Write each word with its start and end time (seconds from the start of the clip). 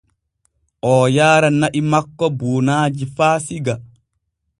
Oo 0.91 1.03
yaara 1.17 1.51
na’i 1.59 1.81
makko 1.91 2.31
buunaaji 2.39 3.11
faa 3.21 3.37
Siga. 3.45 3.77